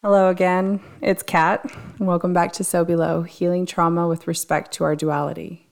[0.00, 1.68] Hello again, it's Kat.
[1.98, 5.66] Welcome back to So Below Healing Trauma with Respect to Our Duality.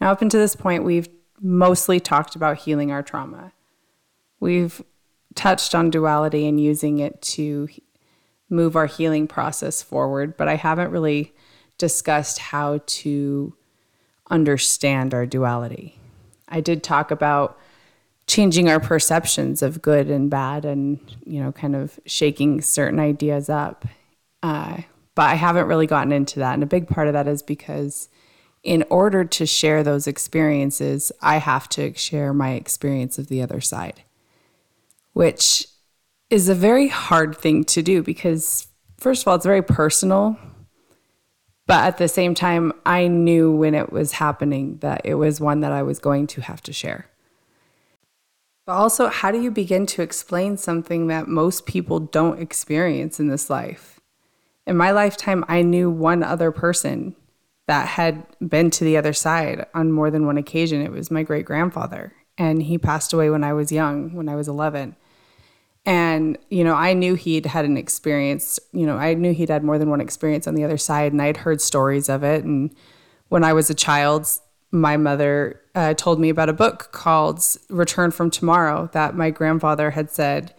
[0.00, 1.06] Now, up until this point, we've
[1.38, 3.52] mostly talked about healing our trauma.
[4.40, 4.82] We've
[5.34, 7.68] touched on duality and using it to
[8.48, 11.34] move our healing process forward, but I haven't really
[11.76, 13.54] discussed how to
[14.30, 15.98] understand our duality.
[16.48, 17.58] I did talk about
[18.30, 23.50] changing our perceptions of good and bad and you know kind of shaking certain ideas
[23.50, 23.84] up.
[24.42, 24.78] Uh,
[25.16, 26.54] but i haven't really gotten into that.
[26.54, 28.08] And a big part of that is because
[28.62, 33.60] in order to share those experiences i have to share my experience of the other
[33.60, 34.02] side
[35.12, 35.66] which
[36.28, 38.68] is a very hard thing to do because
[38.98, 40.38] first of all it's very personal.
[41.66, 45.60] But at the same time i knew when it was happening that it was one
[45.60, 47.10] that i was going to have to share
[48.70, 53.26] but also, how do you begin to explain something that most people don't experience in
[53.26, 53.98] this life?
[54.64, 57.16] In my lifetime, I knew one other person
[57.66, 60.82] that had been to the other side on more than one occasion.
[60.82, 64.36] It was my great grandfather, and he passed away when I was young, when I
[64.36, 64.94] was 11.
[65.84, 69.64] And, you know, I knew he'd had an experience, you know, I knew he'd had
[69.64, 72.44] more than one experience on the other side, and I'd heard stories of it.
[72.44, 72.72] And
[73.30, 74.28] when I was a child,
[74.72, 79.90] my mother uh, told me about a book called Return from Tomorrow that my grandfather
[79.90, 80.54] had said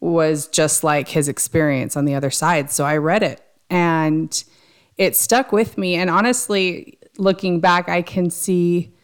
[0.00, 2.70] was just like his experience on the other side.
[2.70, 4.42] So I read it and
[4.96, 5.94] it stuck with me.
[5.94, 8.94] And honestly, looking back, I can see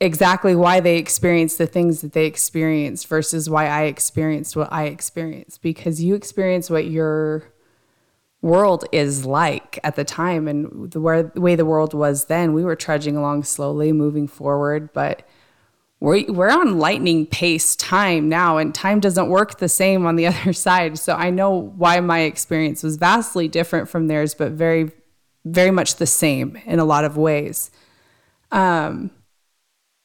[0.00, 4.84] exactly why they experienced the things that they experienced versus why I experienced what I
[4.84, 7.44] experienced because you experience what you're
[8.42, 12.52] world is like at the time and the, way the world was then.
[12.52, 15.26] We were trudging along slowly, moving forward, but
[16.00, 20.26] we're, we're on lightning pace time now, and time doesn't work the same on the
[20.28, 20.98] other side.
[20.98, 24.90] So I know why my experience was vastly different from theirs, but very,
[25.44, 27.70] very much the same in a lot of ways.
[28.50, 29.12] Um,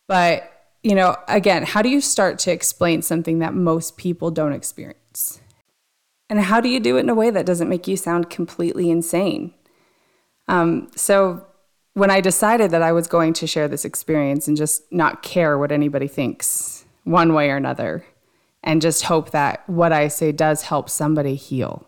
[0.07, 4.53] but you know, again, how do you start to explain something that most people don't
[4.53, 5.06] experience?
[6.29, 8.89] And how do you do it in a way that doesn't make you sound completely
[8.89, 9.53] insane?
[10.47, 11.45] Um, so,
[11.93, 15.57] when I decided that I was going to share this experience and just not care
[15.57, 18.05] what anybody thinks one way or another,
[18.63, 21.88] and just hope that what I say does help somebody heal.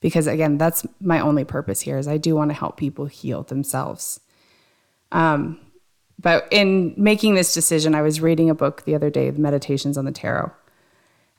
[0.00, 3.42] Because again, that's my only purpose here is I do want to help people heal
[3.42, 4.20] themselves.
[5.12, 5.58] Um,
[6.18, 9.96] but in making this decision, I was reading a book the other day, the Meditations
[9.96, 10.52] on the Tarot.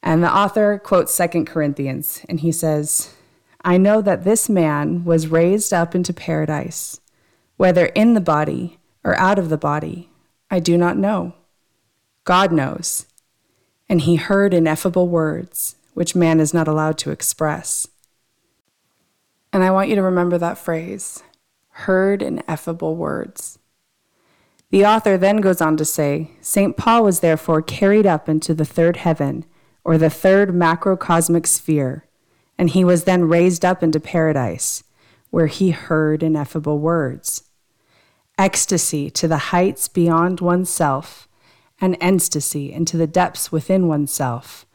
[0.03, 3.13] And the author quotes Second Corinthians, and he says,
[3.63, 6.99] I know that this man was raised up into paradise,
[7.57, 10.09] whether in the body or out of the body,
[10.49, 11.35] I do not know.
[12.23, 13.05] God knows.
[13.87, 17.87] And he heard ineffable words, which man is not allowed to express.
[19.53, 21.23] And I want you to remember that phrase
[21.85, 23.57] heard ineffable words.
[24.71, 26.77] The author then goes on to say St.
[26.77, 29.45] Paul was therefore carried up into the third heaven
[29.83, 32.05] or the third macrocosmic sphere,
[32.57, 34.83] and he was then raised up into paradise,
[35.29, 37.43] where he heard ineffable words.
[38.37, 41.27] Ecstasy to the heights beyond oneself,
[41.79, 44.65] and ecstasy into the depths within oneself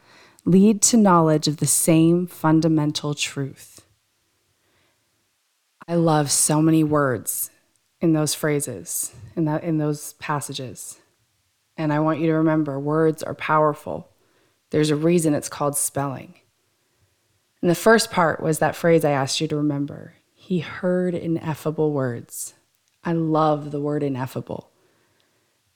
[0.46, 3.84] lead to knowledge of the same fundamental truth.
[5.88, 7.50] I love so many words
[8.00, 11.00] in those phrases, in, that, in those passages.
[11.76, 14.08] And I want you to remember words are powerful.
[14.70, 16.34] There's a reason it's called spelling.
[17.62, 20.14] And the first part was that phrase I asked you to remember.
[20.34, 22.54] He heard ineffable words.
[23.04, 24.70] I love the word ineffable.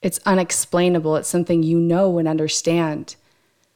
[0.02, 1.16] It's unexplainable.
[1.16, 3.16] It's something you know and understand,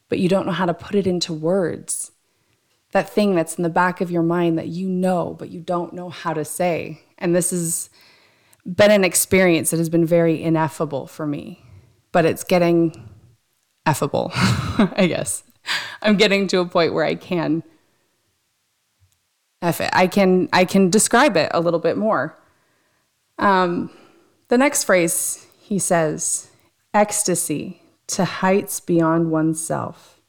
[0.08, 2.12] but you don't know how to put it into words.
[2.92, 5.92] That thing that's in the back of your mind that you know, but you don't
[5.92, 7.02] know how to say.
[7.18, 7.90] And this has
[8.64, 11.62] been an experience that has been very ineffable for me,
[12.12, 13.08] but it's getting
[13.86, 14.30] effable,
[14.96, 15.42] I guess.
[16.02, 17.62] I'm getting to a point where I can
[19.62, 19.90] F it.
[19.92, 22.38] I can I can describe it a little bit more.
[23.38, 23.90] Um,
[24.48, 26.50] the next phrase he says,
[26.92, 30.20] ecstasy to heights beyond oneself.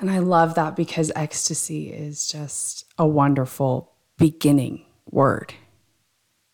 [0.00, 5.52] And I love that because ecstasy is just a wonderful beginning word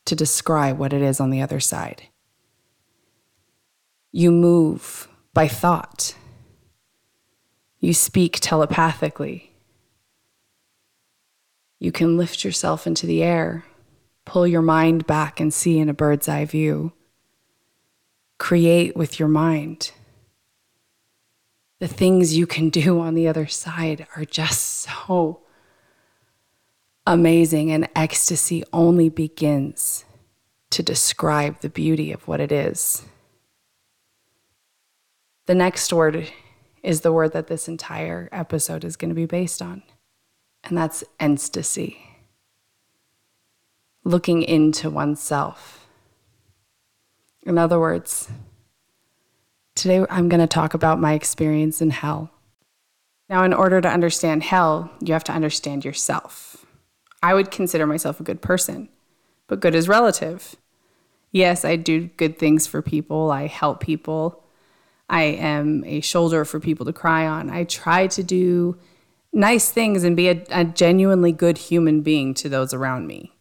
[0.07, 2.03] to describe what it is on the other side.
[4.11, 6.15] You move by thought.
[7.81, 9.53] You speak telepathically.
[11.79, 13.65] You can lift yourself into the air,
[14.25, 16.93] pull your mind back and see in a bird's eye view.
[18.39, 19.91] Create with your mind.
[21.81, 25.41] The things you can do on the other side are just so
[27.07, 30.05] amazing, and ecstasy only begins
[30.71, 33.03] to describe the beauty of what it is.
[35.47, 36.31] The next word
[36.83, 39.83] is the word that this entire episode is going to be based on,
[40.63, 41.99] and that's ecstasy.
[44.05, 45.87] Looking into oneself.
[47.45, 48.31] In other words,
[49.75, 52.31] today I'm going to talk about my experience in hell.
[53.29, 56.65] Now, in order to understand hell, you have to understand yourself.
[57.23, 58.89] I would consider myself a good person,
[59.47, 60.57] but good is relative.
[61.33, 64.44] Yes, I do good things for people, I help people.
[65.09, 67.51] I am a shoulder for people to cry on.
[67.51, 68.79] I try to do
[69.33, 73.33] nice things and be a, a genuinely good human being to those around me.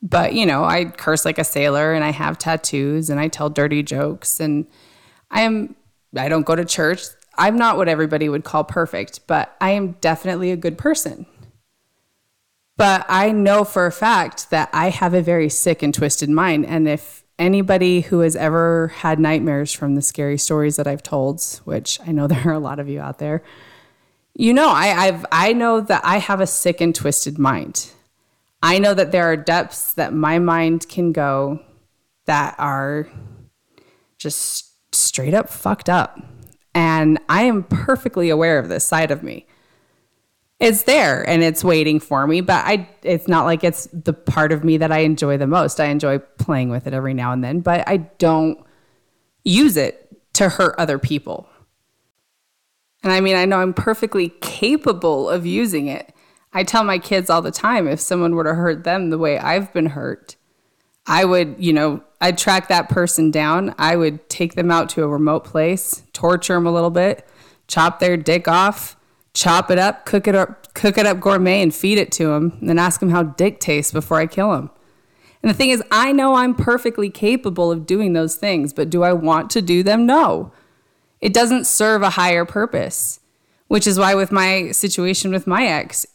[0.00, 3.50] But, you know, I curse like a sailor and I have tattoos and I tell
[3.50, 4.66] dirty jokes and
[5.30, 5.76] I am
[6.16, 7.02] I don't go to church.
[7.36, 11.26] I'm not what everybody would call perfect, but I am definitely a good person.
[12.76, 16.66] But I know for a fact that I have a very sick and twisted mind.
[16.66, 21.42] And if anybody who has ever had nightmares from the scary stories that I've told,
[21.64, 23.42] which I know there are a lot of you out there,
[24.36, 27.90] you know, I, I've I know that I have a sick and twisted mind.
[28.62, 31.60] I know that there are depths that my mind can go
[32.24, 33.08] that are
[34.18, 36.18] just straight up fucked up.
[36.74, 39.46] And I am perfectly aware of this side of me.
[40.60, 44.52] It's there and it's waiting for me, but I it's not like it's the part
[44.52, 45.80] of me that I enjoy the most.
[45.80, 48.64] I enjoy playing with it every now and then, but I don't
[49.42, 51.48] use it to hurt other people.
[53.02, 56.14] And I mean, I know I'm perfectly capable of using it.
[56.52, 59.38] I tell my kids all the time if someone were to hurt them the way
[59.38, 60.36] I've been hurt,
[61.06, 63.74] I would, you know, I'd track that person down.
[63.76, 67.26] I would take them out to a remote place, torture them a little bit,
[67.68, 68.96] chop their dick off,
[69.34, 72.56] chop it up, cook it up, cook it up gourmet and feed it to him,
[72.60, 74.70] and then ask him how dick tastes before I kill him.
[75.42, 79.02] And the thing is, I know I'm perfectly capable of doing those things, but do
[79.02, 80.06] I want to do them?
[80.06, 80.52] No.
[81.20, 83.20] It doesn't serve a higher purpose,
[83.68, 86.06] which is why with my situation with my ex,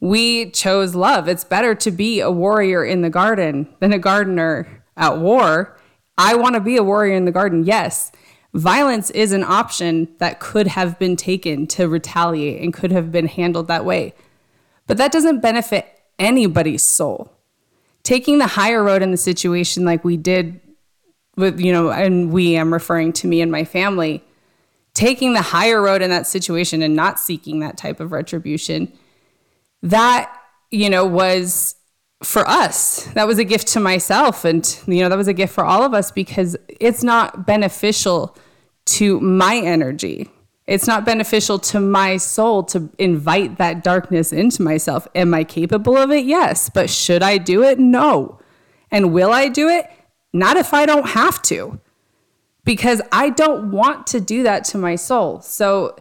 [0.00, 1.26] we chose love.
[1.26, 5.78] It's better to be a warrior in the garden than a gardener at war.
[6.18, 7.64] I want to be a warrior in the garden.
[7.64, 8.12] Yes,
[8.56, 13.26] violence is an option that could have been taken to retaliate and could have been
[13.26, 14.14] handled that way.
[14.86, 15.86] But that doesn't benefit
[16.18, 17.32] anybody's soul.
[18.02, 20.60] Taking the higher road in the situation like we did
[21.36, 24.24] with, you know, and we, I'm referring to me and my family,
[24.94, 28.90] taking the higher road in that situation and not seeking that type of retribution
[29.82, 30.32] that,
[30.70, 31.74] you know, was
[32.22, 33.04] for us.
[33.12, 34.46] That was a gift to myself.
[34.46, 38.34] And, you know, that was a gift for all of us because it's not beneficial
[38.86, 40.30] to my energy.
[40.66, 45.06] It's not beneficial to my soul to invite that darkness into myself.
[45.14, 46.24] Am I capable of it?
[46.24, 46.68] Yes.
[46.68, 47.78] But should I do it?
[47.78, 48.40] No.
[48.90, 49.88] And will I do it?
[50.32, 51.80] Not if I don't have to,
[52.64, 55.40] because I don't want to do that to my soul.
[55.40, 55.96] So,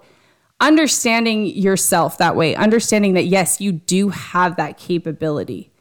[0.60, 5.72] understanding yourself that way, understanding that yes, you do have that capability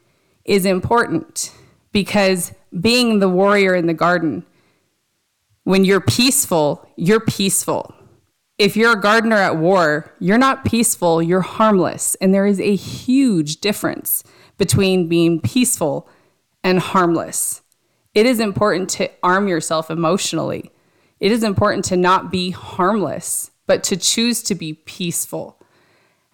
[0.44, 1.52] is important
[1.90, 4.44] because being the warrior in the garden,
[5.64, 7.94] when you're peaceful, you're peaceful.
[8.56, 12.14] If you're a gardener at war, you're not peaceful, you're harmless.
[12.16, 14.22] And there is a huge difference
[14.58, 16.08] between being peaceful
[16.62, 17.62] and harmless.
[18.14, 20.70] It is important to arm yourself emotionally.
[21.18, 25.58] It is important to not be harmless but to choose to be peaceful.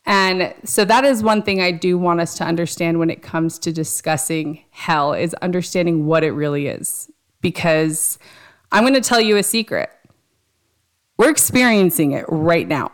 [0.06, 3.58] And so that is one thing I do want us to understand when it comes
[3.60, 7.10] to discussing hell is understanding what it really is.
[7.40, 8.18] Because
[8.72, 9.90] I'm going to tell you a secret.
[11.16, 12.90] We're experiencing it right now.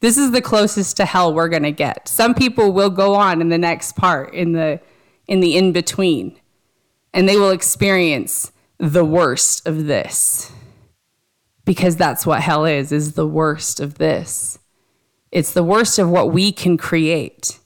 [0.00, 2.08] This is the closest to hell we're going to get.
[2.08, 4.80] Some people will go on in the next part in the
[5.26, 6.40] in the in between
[7.12, 10.52] and they will experience the worst of this
[11.64, 14.58] because that's what hell is is the worst of this
[15.30, 17.58] it's the worst of what we can create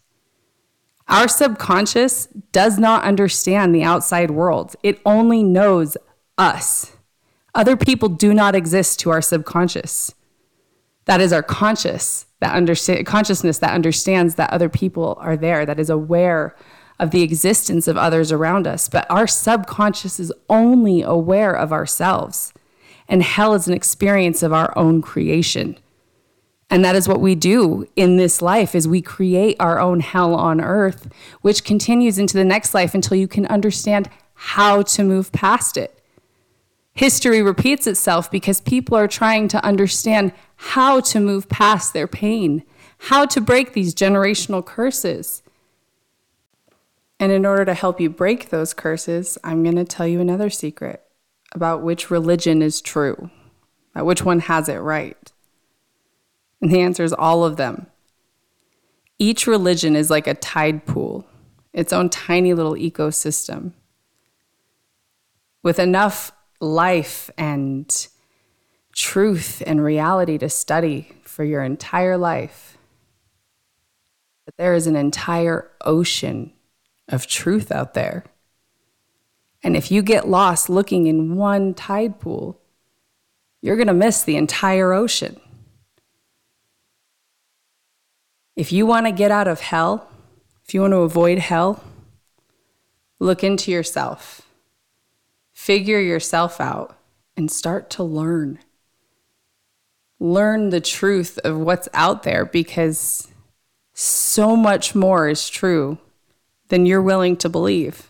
[1.09, 5.97] our subconscious does not understand the outside world it only knows
[6.39, 6.97] us
[7.55, 10.15] other people do not exist to our subconscious
[11.05, 15.91] that is our conscious that consciousness that understands that other people are there that is
[15.91, 16.57] aware
[16.99, 22.53] of the existence of others around us but our subconscious is only aware of ourselves
[23.09, 25.77] and hell is an experience of our own creation.
[26.71, 30.35] And that is what we do in this life is we create our own hell
[30.35, 35.31] on earth, which continues into the next life until you can understand how to move
[35.33, 36.02] past it.
[36.95, 42.65] History repeats itself because people are trying to understand how to move past their pain,
[42.99, 45.43] how to break these generational curses.
[47.19, 50.51] And in order to help you break those curses, I'm going to tell you another
[50.51, 51.03] secret
[51.53, 53.31] about which religion is true,
[53.95, 55.33] about which one has it right.
[56.61, 57.87] And the answer is all of them.
[59.19, 61.27] Each religion is like a tide pool,
[61.73, 63.73] its own tiny little ecosystem
[65.63, 66.33] with enough
[66.63, 68.07] life and
[68.93, 72.79] truth and reality to study for your entire life.
[74.45, 76.53] But there is an entire ocean
[77.09, 78.25] of truth out there.
[79.63, 82.61] And if you get lost looking in one tide pool,
[83.61, 85.41] you're going to miss the entire ocean.
[88.55, 90.09] If you want to get out of hell,
[90.65, 91.83] if you want to avoid hell,
[93.19, 94.43] look into yourself,
[95.53, 96.97] figure yourself out,
[97.37, 98.59] and start to learn.
[100.19, 103.29] Learn the truth of what's out there because
[103.95, 105.99] so much more is true
[106.69, 108.09] than you're willing to believe.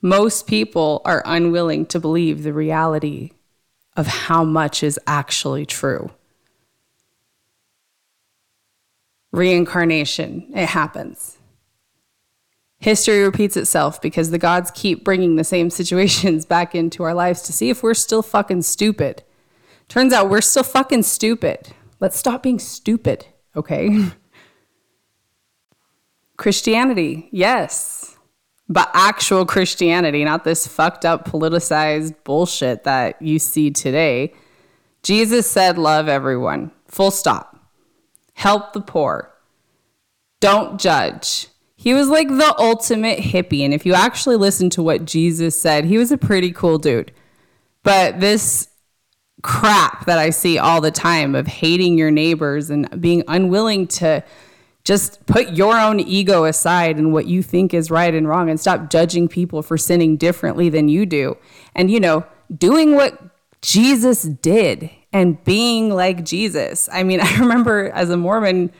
[0.00, 3.32] Most people are unwilling to believe the reality
[3.96, 6.10] of how much is actually true.
[9.32, 11.35] Reincarnation, it happens.
[12.78, 17.42] History repeats itself because the gods keep bringing the same situations back into our lives
[17.42, 19.22] to see if we're still fucking stupid.
[19.88, 21.68] Turns out we're still fucking stupid.
[22.00, 24.06] Let's stop being stupid, okay?
[26.36, 28.18] Christianity, yes,
[28.68, 34.34] but actual Christianity, not this fucked up politicized bullshit that you see today.
[35.02, 37.58] Jesus said, Love everyone, full stop.
[38.34, 39.32] Help the poor.
[40.40, 41.48] Don't judge.
[41.76, 43.64] He was like the ultimate hippie.
[43.64, 47.12] And if you actually listen to what Jesus said, he was a pretty cool dude.
[47.82, 48.68] But this
[49.42, 54.24] crap that I see all the time of hating your neighbors and being unwilling to
[54.82, 58.58] just put your own ego aside and what you think is right and wrong and
[58.58, 61.36] stop judging people for sinning differently than you do.
[61.74, 62.24] And, you know,
[62.56, 63.20] doing what
[63.60, 66.88] Jesus did and being like Jesus.
[66.92, 68.72] I mean, I remember as a Mormon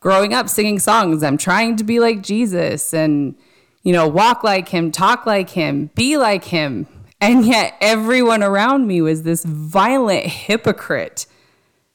[0.00, 3.34] growing up singing songs, I'm trying to be like Jesus and,
[3.82, 6.86] you know, walk like him, talk like him, be like him.
[7.20, 11.26] And yet everyone around me was this violent hypocrite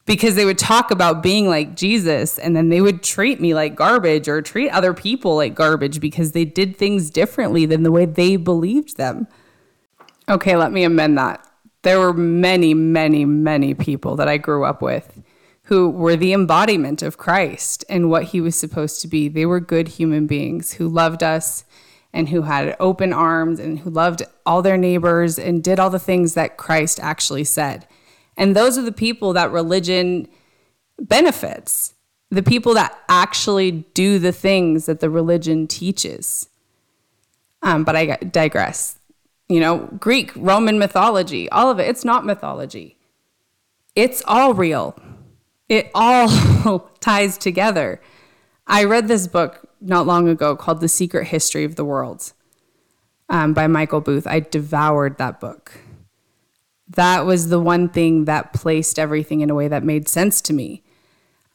[0.05, 3.75] because they would talk about being like Jesus and then they would treat me like
[3.75, 8.05] garbage or treat other people like garbage because they did things differently than the way
[8.05, 9.27] they believed them.
[10.27, 11.47] Okay, let me amend that.
[11.83, 15.21] There were many, many, many people that I grew up with
[15.67, 19.27] who were the embodiment of Christ and what he was supposed to be.
[19.27, 21.63] They were good human beings who loved us
[22.11, 25.99] and who had open arms and who loved all their neighbors and did all the
[25.99, 27.87] things that Christ actually said.
[28.35, 30.27] And those are the people that religion
[30.99, 31.93] benefits,
[32.29, 36.49] the people that actually do the things that the religion teaches.
[37.61, 38.99] Um, but I digress.
[39.47, 42.97] You know, Greek, Roman mythology, all of it, it's not mythology.
[43.95, 44.99] It's all real.
[45.73, 48.01] It all ties together.
[48.67, 52.33] I read this book not long ago called The Secret History of the World
[53.29, 54.27] um, by Michael Booth.
[54.27, 55.73] I devoured that book
[56.95, 60.53] that was the one thing that placed everything in a way that made sense to
[60.53, 60.83] me.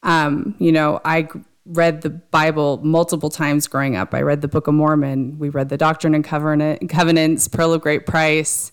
[0.02, 1.28] Um, you know, I
[1.64, 4.14] read the Bible multiple times growing up.
[4.14, 5.38] I read the Book of Mormon.
[5.38, 8.72] We read the Doctrine and Covenant, Covenants, Pearl of Great Price.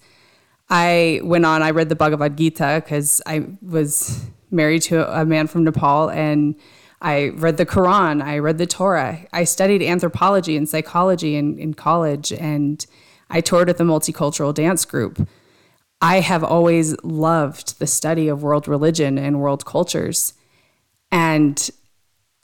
[0.70, 5.48] I went on, I read the Bhagavad Gita because I was married to a man
[5.48, 6.56] from Nepal and
[7.02, 9.26] I read the Quran, I read the Torah.
[9.32, 12.86] I studied anthropology and psychology in, in college and
[13.30, 15.28] I toured with a multicultural dance group.
[16.02, 20.34] I have always loved the study of world religion and world cultures.
[21.12, 21.70] And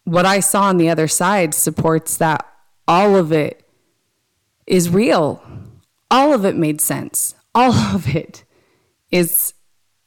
[0.03, 2.47] what I saw on the other side supports that
[2.87, 3.67] all of it
[4.67, 5.43] is real.
[6.09, 7.35] All of it made sense.
[7.53, 8.43] All of it
[9.11, 9.53] is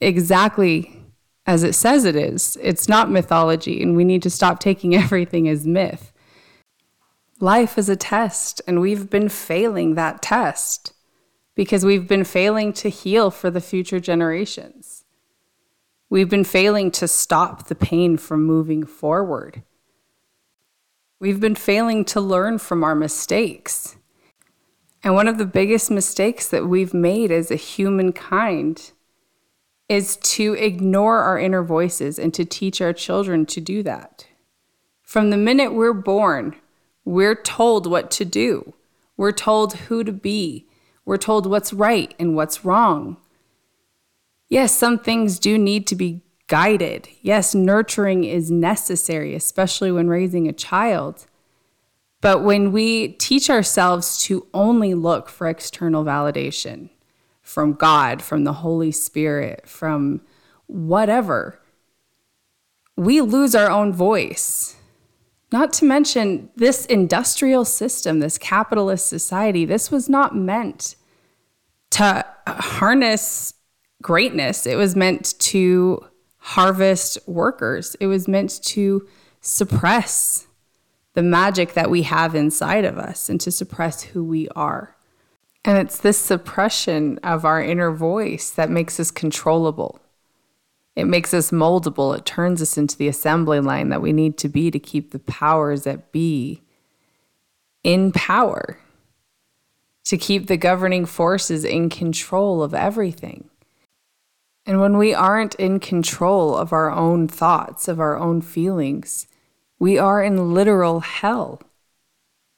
[0.00, 0.93] exactly
[1.46, 2.56] as it says it is.
[2.62, 6.12] It's not mythology, and we need to stop taking everything as myth.
[7.40, 10.92] Life is a test, and we've been failing that test
[11.54, 15.04] because we've been failing to heal for the future generations.
[16.08, 19.62] We've been failing to stop the pain from moving forward.
[21.18, 23.96] We've been failing to learn from our mistakes.
[25.02, 28.92] And one of the biggest mistakes that we've made as a humankind
[29.88, 34.26] is to ignore our inner voices and to teach our children to do that.
[35.02, 36.56] From the minute we're born,
[37.04, 38.74] we're told what to do,
[39.16, 40.66] we're told who to be,
[41.04, 43.18] we're told what's right and what's wrong.
[44.48, 47.08] Yes, some things do need to be guided.
[47.20, 51.26] Yes, nurturing is necessary, especially when raising a child.
[52.20, 56.88] But when we teach ourselves to only look for external validation
[57.54, 60.20] from God, from the Holy Spirit, from
[60.66, 61.60] whatever,
[62.96, 64.74] we lose our own voice.
[65.52, 70.96] Not to mention this industrial system, this capitalist society, this was not meant
[71.90, 73.54] to harness
[74.02, 74.66] greatness.
[74.66, 76.04] It was meant to
[76.38, 79.06] harvest workers, it was meant to
[79.40, 80.48] suppress
[81.12, 84.93] the magic that we have inside of us and to suppress who we are.
[85.64, 90.00] And it's this suppression of our inner voice that makes us controllable.
[90.94, 92.16] It makes us moldable.
[92.16, 95.18] It turns us into the assembly line that we need to be to keep the
[95.18, 96.62] powers that be
[97.82, 98.78] in power,
[100.04, 103.48] to keep the governing forces in control of everything.
[104.66, 109.26] And when we aren't in control of our own thoughts, of our own feelings,
[109.78, 111.60] we are in literal hell.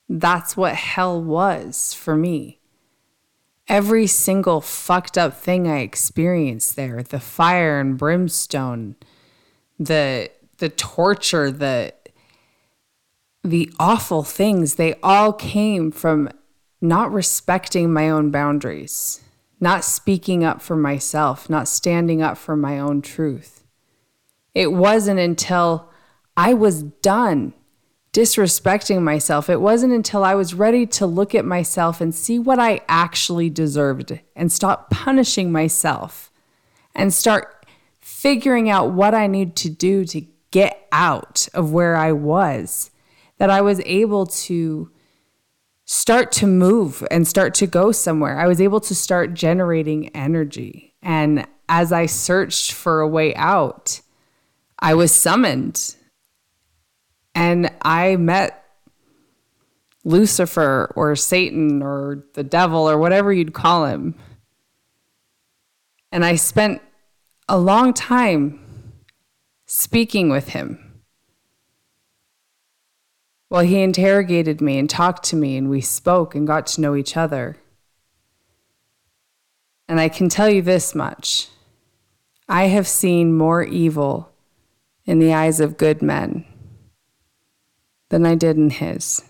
[0.09, 2.56] That's what hell was for me.
[3.69, 8.97] Every single fucked up thing I experienced there, the fire and brimstone,
[9.79, 11.93] the the torture, the
[13.43, 16.31] the awful things, they all came from
[16.81, 19.21] not respecting my own boundaries
[19.61, 23.65] not speaking up for myself, not standing up for my own truth.
[24.55, 25.91] It wasn't until
[26.37, 27.55] I was done
[28.17, 32.59] disrespecting myself, it wasn't until I was ready to look at myself and see what
[32.59, 36.33] I actually deserved and stop punishing myself
[36.95, 37.67] and start
[38.01, 42.91] figuring out what I need to do to get out of where I was
[43.37, 44.91] that I was able to
[45.85, 48.41] start to move and start to go somewhere.
[48.41, 50.95] I was able to start generating energy.
[51.03, 54.01] And as I searched for a way out,
[54.79, 55.97] I was summoned
[57.37, 58.65] and I met
[60.05, 64.15] Lucifer or Satan or the devil or whatever you'd call him.
[66.11, 66.81] And I spent
[67.47, 68.59] a long time
[69.67, 71.03] speaking with him.
[73.51, 76.97] Well, he interrogated me and talked to me, and we spoke and got to know
[76.97, 77.59] each other.
[79.89, 81.49] And I can tell you this much
[82.49, 84.33] I have seen more evil
[85.05, 86.47] in the eyes of good men
[88.09, 89.23] than I did in his.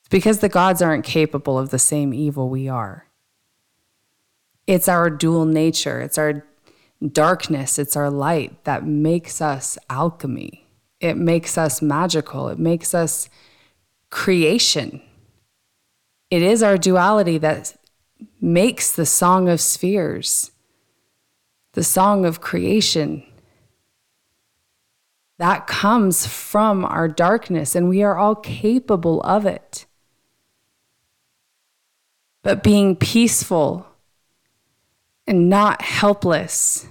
[0.00, 3.06] It's because the gods aren't capable of the same evil we are.
[4.66, 6.44] It's our dual nature, it's our
[7.12, 10.66] darkness, it's our light that makes us alchemy.
[11.00, 12.48] It makes us magical.
[12.48, 13.28] It makes us
[14.10, 15.00] creation.
[16.30, 17.76] It is our duality that
[18.40, 20.50] makes the song of spheres,
[21.72, 23.24] the song of creation.
[25.38, 29.86] That comes from our darkness, and we are all capable of it.
[32.42, 33.86] But being peaceful
[35.26, 36.86] and not helpless,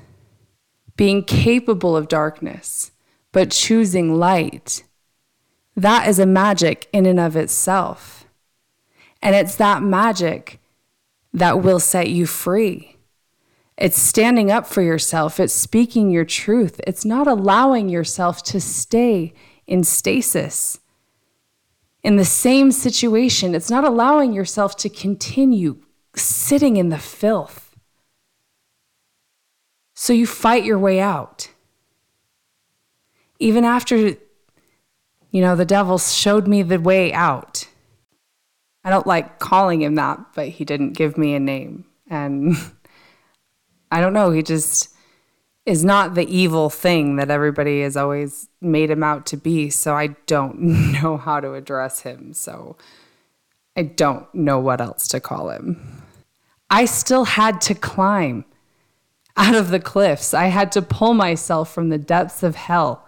[0.96, 2.92] being capable of darkness,
[3.32, 4.84] but choosing light.
[5.76, 8.26] That is a magic in and of itself.
[9.22, 10.60] And it's that magic
[11.34, 12.97] that will set you free.
[13.78, 19.34] It's standing up for yourself, it's speaking your truth, it's not allowing yourself to stay
[19.68, 20.80] in stasis.
[22.04, 25.84] In the same situation, it's not allowing yourself to continue
[26.16, 27.76] sitting in the filth.
[29.94, 31.50] So you fight your way out
[33.40, 37.68] even after, you know, the devil showed me the way out.
[38.84, 41.86] I don't like calling him that, but he didn't give me a name.
[42.10, 42.56] And
[43.91, 44.93] I don't know, he just
[45.65, 49.69] is not the evil thing that everybody has always made him out to be.
[49.69, 50.60] So I don't
[50.93, 52.34] know how to address him.
[52.34, 52.78] So
[53.76, 56.04] I don't know what else to call him.
[56.69, 58.45] I still had to climb
[59.36, 60.34] out of the cliffs.
[60.34, 63.06] I had to pull myself from the depths of hell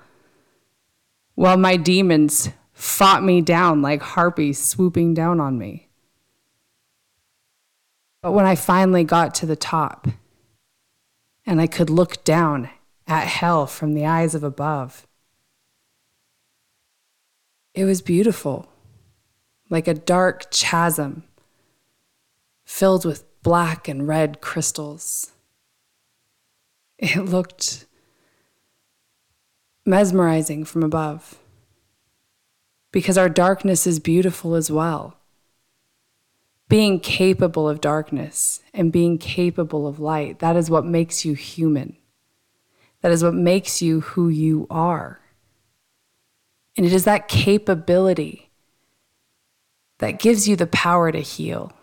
[1.35, 5.87] while my demons fought me down like harpies swooping down on me.
[8.21, 10.07] But when I finally got to the top
[11.49, 12.69] and I could look down
[13.07, 15.07] at hell from the eyes of above,
[17.73, 18.69] it was beautiful,
[19.67, 21.23] like a dark chasm
[22.65, 25.31] filled with black and red crystals.
[26.99, 27.87] It looked
[29.87, 31.39] mesmerizing from above.
[32.91, 35.17] Because our darkness is beautiful as well.
[36.69, 41.97] Being capable of darkness and being capable of light, that is what makes you human.
[43.01, 45.19] That is what makes you who you are.
[46.77, 48.49] And it is that capability
[49.97, 51.73] that gives you the power to heal.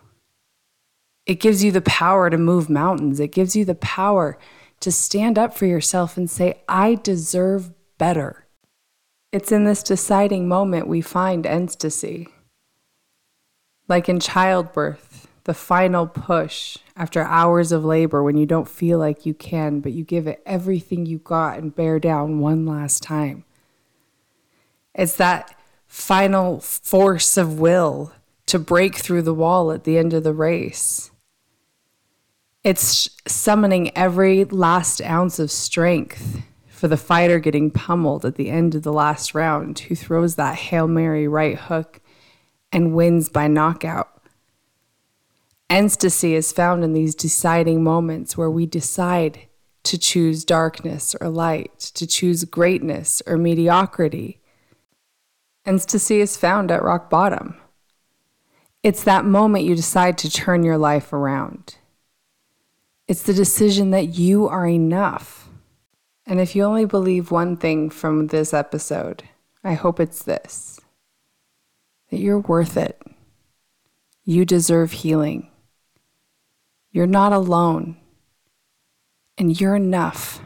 [1.25, 3.19] It gives you the power to move mountains.
[3.19, 4.39] It gives you the power
[4.79, 8.47] to stand up for yourself and say, I deserve better.
[9.31, 12.29] It's in this deciding moment we find ecstasy.
[13.87, 19.25] Like in childbirth, the final push after hours of labor when you don't feel like
[19.25, 23.45] you can, but you give it everything you got and bear down one last time.
[24.93, 25.55] It's that
[25.87, 28.11] final force of will
[28.47, 31.11] to break through the wall at the end of the race.
[32.63, 38.75] It's summoning every last ounce of strength for the fighter getting pummeled at the end
[38.75, 42.01] of the last round, who throws that Hail Mary right hook
[42.71, 44.09] and wins by knockout.
[45.69, 49.47] Ecstasy is found in these deciding moments where we decide
[49.83, 54.41] to choose darkness or light, to choose greatness or mediocrity.
[55.65, 57.57] Ecstasy is found at rock bottom.
[58.83, 61.75] It's that moment you decide to turn your life around.
[63.07, 65.49] It's the decision that you are enough.
[66.25, 69.23] And if you only believe one thing from this episode,
[69.63, 70.79] I hope it's this
[72.09, 73.01] that you're worth it.
[74.23, 75.49] You deserve healing.
[76.91, 77.97] You're not alone.
[79.37, 80.41] And you're enough.